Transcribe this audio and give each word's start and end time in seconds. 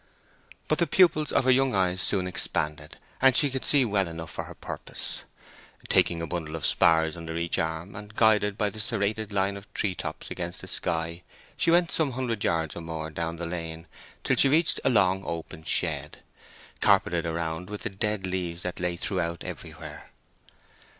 But 0.67 0.79
the 0.79 0.87
pupils 0.87 1.31
of 1.31 1.43
her 1.43 1.51
young 1.51 1.75
eyes 1.75 2.01
soon 2.01 2.25
expanded, 2.25 2.97
and 3.21 3.37
she 3.37 3.51
could 3.51 3.63
see 3.63 3.85
well 3.85 4.07
enough 4.07 4.31
for 4.31 4.45
her 4.45 4.55
purpose. 4.55 5.25
Taking 5.89 6.23
a 6.23 6.25
bundle 6.25 6.55
of 6.55 6.65
spars 6.65 7.15
under 7.15 7.37
each 7.37 7.59
arm, 7.59 7.95
and 7.95 8.15
guided 8.15 8.57
by 8.57 8.71
the 8.71 8.79
serrated 8.79 9.31
line 9.31 9.55
of 9.57 9.71
tree 9.75 9.93
tops 9.93 10.31
against 10.31 10.61
the 10.61 10.67
sky, 10.67 11.21
she 11.55 11.69
went 11.69 11.91
some 11.91 12.13
hundred 12.13 12.43
yards 12.43 12.75
or 12.75 12.81
more 12.81 13.11
down 13.11 13.35
the 13.35 13.45
lane 13.45 13.85
till 14.23 14.35
she 14.37 14.49
reached 14.49 14.79
a 14.83 14.89
long 14.89 15.23
open 15.23 15.63
shed, 15.63 16.23
carpeted 16.79 17.27
around 17.27 17.69
with 17.69 17.83
the 17.83 17.89
dead 17.91 18.25
leaves 18.25 18.63
that 18.63 18.79
lay 18.79 18.97
about 19.11 19.43
everywhere. 19.43 20.09